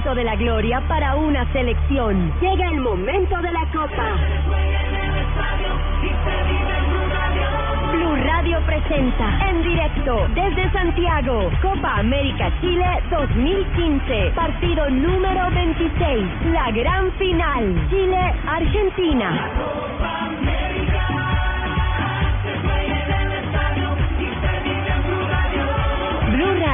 Momento 0.00 0.14
de 0.14 0.24
la 0.24 0.36
gloria 0.36 0.80
para 0.88 1.14
una 1.14 1.44
selección. 1.52 2.32
Llega 2.40 2.68
el 2.68 2.80
momento 2.80 3.36
de 3.36 3.52
la 3.52 3.66
copa. 3.70 4.16
Blue 7.92 8.16
Radio 8.24 8.60
presenta 8.64 9.50
en 9.50 9.62
directo 9.62 10.26
desde 10.34 10.72
Santiago 10.72 11.50
Copa 11.60 11.98
América 11.98 12.50
Chile 12.62 12.86
2015, 13.10 14.32
partido 14.34 14.88
número 14.88 15.50
26, 15.50 16.26
la 16.52 16.70
gran 16.70 17.12
final, 17.12 17.88
Chile-Argentina. 17.90 19.79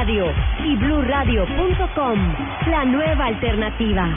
Radio 0.07 0.33
y 0.63 0.77
bluradio.com, 0.77 2.35
la 2.69 2.85
nueva 2.85 3.27
alternativa. 3.27 4.09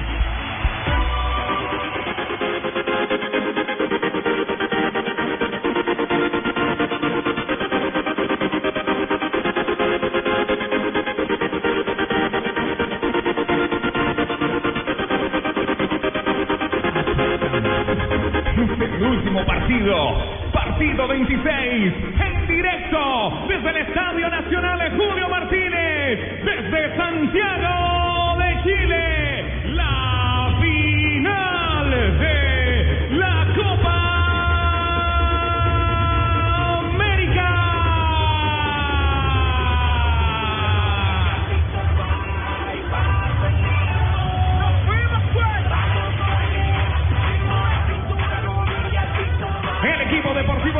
El 18.55 19.05
último 19.07 19.43
partido, 19.43 20.48
partido 20.79 21.07
26, 21.09 21.93
en 22.21 22.47
directo 22.47 23.45
desde 23.49 23.69
el 23.69 23.77
Estadio 23.85 24.29
Nacional 24.29 24.79
de 24.79 24.89
Julio 24.91 25.27
Martínez, 25.27 26.19
desde 26.45 26.95
Santiago 26.95 27.88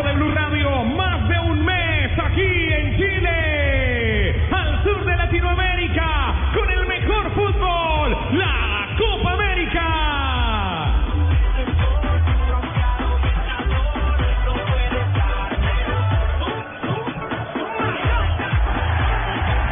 de 0.04 0.14
Blue 0.14 0.32
Radio, 0.32 0.84
más 0.86 1.28
de 1.28 1.40
un 1.40 1.66
mes 1.66 2.12
aquí 2.18 2.42
en 2.42 2.96
Chile, 2.96 4.36
al 4.50 4.84
sur 4.84 5.04
de 5.04 5.16
Latinoamérica, 5.18 6.36
con 6.54 6.70
el 6.72 6.86
mejor 6.86 7.32
fútbol, 7.32 8.18
la 8.32 8.88
Copa 8.98 9.34
América. 9.34 10.94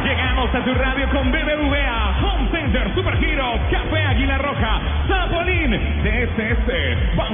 Llegamos 0.04 0.54
a 0.54 0.64
tu 0.64 0.74
radio 0.74 1.08
con 1.10 1.32
BBVA, 1.32 2.18
Home 2.22 2.50
Center, 2.50 2.94
Supergiros, 2.94 3.60
Café 3.70 4.02
Águila 4.04 4.38
Roja, 4.38 4.80
Zapolín, 5.08 5.70
DSS, 6.02 6.67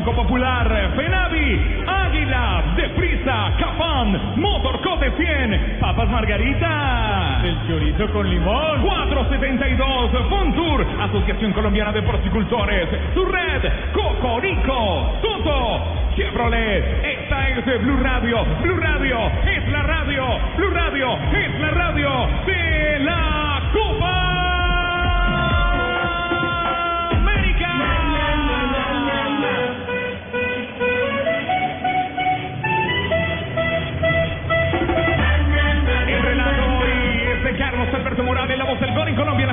Banco 0.05 0.23
Popular, 0.23 0.93
Fenavi, 0.97 1.85
Águila, 1.87 2.75
Deprisa, 2.77 3.55
Capán, 3.59 4.35
Motorcote 4.37 5.11
100, 5.17 5.79
Papas 5.81 6.11
Margarita, 6.11 7.41
el 7.43 7.67
chorizo 7.67 8.13
con 8.13 8.29
limón, 8.29 8.83
472, 8.83 10.11
Fontour, 10.29 10.87
Asociación 11.01 11.53
Colombiana 11.55 11.91
de 11.93 12.03
Porcicultores, 12.03 12.87
su 13.15 13.25
red, 13.25 13.63
Cocorico, 13.95 15.21
Toto, 15.23 15.81
Chevrolet, 16.15 16.85
esta 17.03 17.49
es 17.49 17.65
Blue 17.83 17.97
Radio, 18.03 18.45
Blue 18.61 18.77
Radio 18.77 19.19
es 19.47 19.69
la 19.71 19.83
radio, 19.85 20.23
Blue 20.59 20.71
Radio 20.71 21.19
es 21.33 21.61
la 21.61 21.71
radio 21.71 22.11
de 22.45 22.99
la 22.99 23.63
Copa 23.73 24.24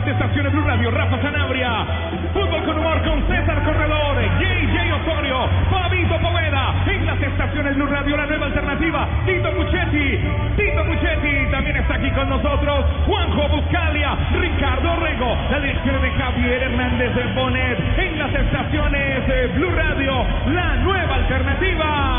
las 0.02 0.08
estaciones 0.08 0.52
Blue 0.52 0.64
Radio, 0.64 0.90
Rafa 0.90 1.22
Sanabria, 1.22 1.86
Fútbol 2.34 2.64
con 2.66 2.80
humor 2.80 3.02
con 3.04 3.22
César 3.28 3.64
Corredor, 3.64 4.18
JJ 4.40 4.94
Osorio, 4.94 5.48
Fabito 5.70 6.18
Poveda, 6.20 6.74
en 6.88 7.06
las 7.06 7.22
estaciones 7.22 7.76
Blue 7.76 7.86
Radio, 7.86 8.18
la 8.18 8.26
nueva 8.26 8.48
alternativa, 8.48 9.08
Tito 9.28 9.52
Puchetti, 9.52 10.18
Tito 10.58 10.86
Puchetti 10.86 11.52
también 11.52 11.78
está 11.78 11.96
aquí 11.96 12.10
con 12.12 12.30
nosotros, 12.30 12.86
Juanjo 13.06 13.48
Buscalia, 13.50 14.18
Ricardo 14.40 14.96
Rego, 15.02 15.38
la 15.52 15.60
dirección 15.60 16.02
de 16.02 16.10
Javier 16.10 16.64
Hernández 16.64 17.16
de 17.16 17.26
Bonet, 17.36 18.00
en 18.00 18.18
las 18.18 18.34
estaciones 18.34 19.28
de 19.28 19.48
Blue 19.50 19.70
Radio, 19.70 20.26
la 20.48 20.76
nueva 20.78 21.16
alternativa. 21.16 22.11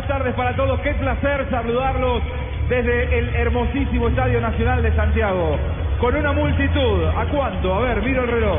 Buenas 0.00 0.18
tardes 0.18 0.34
para 0.34 0.56
todos. 0.56 0.80
Qué 0.80 0.94
placer 0.94 1.46
saludarlos 1.50 2.22
desde 2.70 3.18
el 3.18 3.34
hermosísimo 3.34 4.08
Estadio 4.08 4.40
Nacional 4.40 4.82
de 4.82 4.96
Santiago. 4.96 5.58
Con 5.98 6.16
una 6.16 6.32
multitud. 6.32 7.04
¿A 7.04 7.26
cuánto? 7.26 7.74
A 7.74 7.80
ver, 7.80 8.02
miro 8.02 8.24
el 8.24 8.30
reloj. 8.30 8.58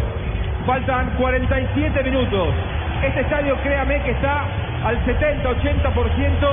Faltan 0.67 1.15
47 1.17 2.03
minutos. 2.03 2.49
Este 3.03 3.21
estadio, 3.21 3.57
créame 3.63 4.03
que 4.03 4.11
está 4.11 4.43
al 4.85 5.03
70-80% 5.03 6.47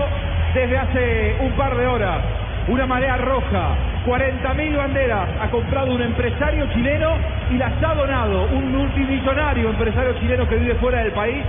desde 0.54 0.78
hace 0.78 1.36
un 1.40 1.52
par 1.52 1.76
de 1.76 1.86
horas. 1.86 2.22
Una 2.68 2.86
marea 2.86 3.18
roja, 3.18 3.76
40.000 4.06 4.76
banderas 4.76 5.28
ha 5.42 5.50
comprado 5.50 5.92
un 5.92 6.00
empresario 6.00 6.66
chileno 6.72 7.10
y 7.50 7.58
las 7.58 7.72
ha 7.82 7.94
donado 7.94 8.44
un 8.54 8.72
multimillonario 8.72 9.68
empresario 9.68 10.14
chileno 10.20 10.48
que 10.48 10.56
vive 10.56 10.74
fuera 10.76 11.02
del 11.02 11.12
país 11.12 11.44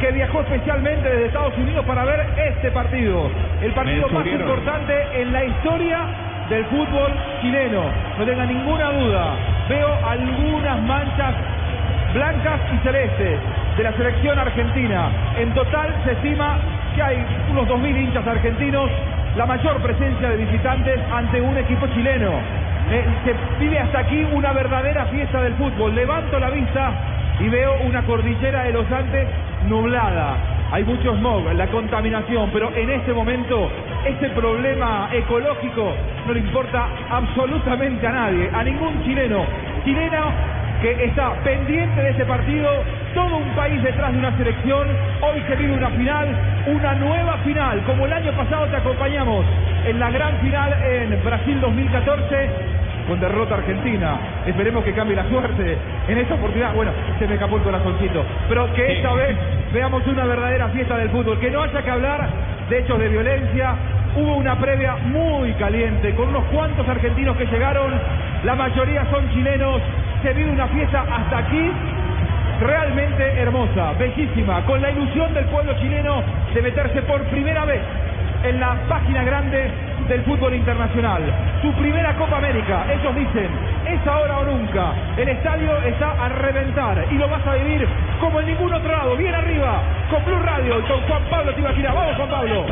que 0.00 0.10
viajó 0.12 0.40
especialmente 0.40 1.08
desde 1.08 1.26
Estados 1.26 1.56
Unidos 1.56 1.84
para 1.86 2.04
ver 2.04 2.26
este 2.36 2.70
partido, 2.70 3.30
el 3.62 3.72
partido 3.72 4.08
más 4.08 4.26
importante 4.26 4.94
en 5.14 5.32
la 5.32 5.44
historia 5.44 5.98
del 6.48 6.64
fútbol 6.66 7.12
chileno. 7.40 7.82
No 8.18 8.24
tenga 8.24 8.46
ninguna 8.46 8.92
duda, 8.92 9.34
veo 9.68 9.88
algunas 10.08 10.82
manchas 10.82 11.34
blancas 12.12 12.60
y 12.74 12.78
celestes 12.84 13.40
de 13.76 13.82
la 13.82 13.92
selección 13.92 14.38
argentina. 14.38 15.10
En 15.38 15.52
total 15.54 15.94
se 16.04 16.12
estima 16.12 16.58
que 16.94 17.02
hay 17.02 17.26
unos 17.50 17.66
2.000 17.68 17.96
hinchas 18.04 18.26
argentinos 18.26 18.90
la 19.36 19.46
mayor 19.46 19.80
presencia 19.82 20.28
de 20.28 20.36
visitantes 20.36 21.00
ante 21.12 21.40
un 21.40 21.56
equipo 21.58 21.86
chileno. 21.88 22.30
Eh, 22.90 23.04
se 23.24 23.34
vive 23.58 23.78
hasta 23.78 24.00
aquí 24.00 24.24
una 24.32 24.52
verdadera 24.52 25.06
fiesta 25.06 25.40
del 25.42 25.54
fútbol. 25.54 25.94
Levanto 25.94 26.38
la 26.38 26.50
vista 26.50 26.92
y 27.40 27.48
veo 27.48 27.76
una 27.84 28.02
cordillera 28.02 28.64
de 28.64 28.72
los 28.72 28.90
Andes 28.90 29.26
nublada. 29.68 30.36
Hay 30.70 30.84
mucho 30.84 31.14
smog, 31.16 31.52
la 31.54 31.66
contaminación, 31.68 32.50
pero 32.52 32.74
en 32.74 32.90
este 32.90 33.12
momento 33.12 33.70
este 34.06 34.28
problema 34.30 35.08
ecológico 35.12 35.92
no 36.26 36.32
le 36.32 36.40
importa 36.40 36.88
absolutamente 37.10 38.06
a 38.06 38.12
nadie, 38.12 38.50
a 38.52 38.64
ningún 38.64 39.02
chileno. 39.04 39.44
Chileno 39.84 40.32
que 40.82 41.04
está 41.04 41.32
pendiente 41.44 42.02
de 42.02 42.10
ese 42.10 42.24
partido, 42.24 42.68
todo 43.14 43.36
un 43.36 43.48
país 43.54 43.82
detrás 43.82 44.12
de 44.12 44.18
una 44.18 44.36
selección, 44.36 44.88
hoy 45.22 45.42
se 45.48 45.56
vive 45.56 45.72
una 45.72 45.90
final, 45.90 46.28
una 46.66 46.94
nueva 46.94 47.38
final, 47.38 47.82
como 47.84 48.06
el 48.06 48.12
año 48.12 48.32
pasado 48.32 48.66
te 48.66 48.76
acompañamos 48.76 49.46
en 49.86 49.98
la 49.98 50.10
gran 50.10 50.38
final 50.40 50.72
en 50.82 51.24
Brasil 51.24 51.60
2014 51.60 52.83
con 53.06 53.20
derrota 53.20 53.56
argentina. 53.56 54.18
Esperemos 54.46 54.84
que 54.84 54.92
cambie 54.92 55.16
la 55.16 55.28
suerte 55.28 55.76
en 56.08 56.18
esta 56.18 56.34
oportunidad. 56.34 56.74
Bueno, 56.74 56.92
se 57.18 57.26
me 57.26 57.34
escapó 57.34 57.56
el 57.56 57.62
corazoncito. 57.62 58.24
Pero 58.48 58.72
que 58.74 58.96
esta 58.96 59.12
vez 59.14 59.36
veamos 59.72 60.06
una 60.06 60.24
verdadera 60.24 60.68
fiesta 60.68 60.96
del 60.96 61.10
fútbol. 61.10 61.38
Que 61.38 61.50
no 61.50 61.62
haya 61.62 61.82
que 61.82 61.90
hablar 61.90 62.28
de 62.68 62.78
hechos 62.78 62.98
de 62.98 63.08
violencia. 63.08 63.74
Hubo 64.16 64.36
una 64.36 64.58
previa 64.58 64.96
muy 64.96 65.52
caliente 65.54 66.14
con 66.14 66.28
unos 66.28 66.44
cuantos 66.44 66.88
argentinos 66.88 67.36
que 67.36 67.46
llegaron. 67.46 67.92
La 68.44 68.54
mayoría 68.54 69.04
son 69.10 69.28
chilenos. 69.30 69.80
Se 70.22 70.32
vive 70.32 70.50
una 70.50 70.68
fiesta 70.68 71.04
hasta 71.10 71.38
aquí 71.38 71.70
realmente 72.60 73.24
hermosa, 73.40 73.92
bellísima, 73.98 74.64
con 74.64 74.80
la 74.80 74.90
ilusión 74.90 75.34
del 75.34 75.44
pueblo 75.46 75.74
chileno 75.80 76.22
de 76.54 76.62
meterse 76.62 77.02
por 77.02 77.20
primera 77.24 77.64
vez 77.64 77.80
en 78.44 78.60
la 78.60 78.76
página 78.88 79.24
grande 79.24 79.70
del 80.08 80.22
fútbol 80.22 80.54
internacional. 80.54 81.22
Su 81.62 81.72
primera 81.74 82.14
Copa 82.14 82.36
América, 82.36 82.84
ellos 82.92 83.14
dicen, 83.14 83.50
es 83.86 84.06
ahora 84.06 84.38
o 84.38 84.44
nunca. 84.44 84.92
El 85.16 85.28
estadio 85.28 85.76
está 85.82 86.12
a 86.12 86.28
reventar 86.28 87.04
y 87.10 87.14
lo 87.14 87.28
vas 87.28 87.46
a 87.46 87.54
vivir 87.54 87.86
como 88.20 88.40
en 88.40 88.46
ningún 88.46 88.72
otro 88.72 88.90
lado, 88.90 89.16
bien 89.16 89.34
arriba, 89.34 89.82
con 90.10 90.24
Blue 90.24 90.42
Radio 90.42 90.78
y 90.78 90.82
con 90.82 91.00
Juan 91.02 91.22
Pablo 91.30 91.54
Tibaquira. 91.54 91.92
Vamos 91.92 92.16
Juan 92.16 92.28
Pablo. 92.28 92.66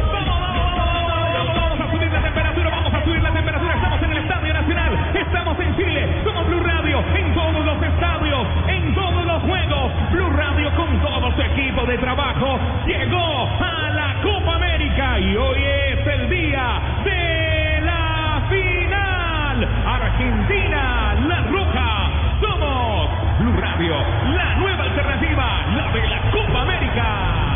Vamos 1.54 1.80
a 1.80 1.90
subir 1.90 2.12
la 2.12 2.22
temperatura, 2.22 2.70
vamos 2.70 2.94
a 2.94 3.04
subir 3.04 3.22
la 3.22 3.30
temperatura. 3.32 3.74
Estamos 3.74 4.02
en 4.02 4.12
el 4.12 4.18
Estadio 4.18 4.54
Nacional, 4.54 4.98
estamos 5.14 5.60
en 5.60 5.76
Chile, 5.76 6.08
somos 6.24 6.46
Blue 6.46 6.60
Radio, 6.60 7.02
en 7.16 7.34
todos 7.34 7.64
los 7.64 7.82
estadios, 7.82 8.46
en 8.68 8.94
todos 8.94 9.24
los 9.24 9.42
juegos. 9.42 9.92
Blue 10.12 10.30
Radio 10.30 10.70
con 10.76 11.00
todo 11.00 11.32
su 11.34 11.42
equipo 11.42 11.86
de 11.86 11.98
trabajo 11.98 12.58
llegó 12.86 13.48
a 13.60 13.90
la 13.90 14.14
Copa 14.22 14.56
América 14.56 15.18
y 15.18 15.36
hoy 15.36 15.62
es 15.62 15.81
La 23.88 24.54
nueva 24.54 24.84
alternativa, 24.84 25.66
la 25.74 25.90
de 25.90 26.06
la 26.06 26.30
Copa 26.30 26.60
América. 26.60 27.51